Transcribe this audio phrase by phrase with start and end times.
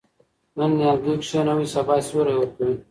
[0.57, 2.75] نن نیالګی کښېنوئ سبا سیوری ورکوي.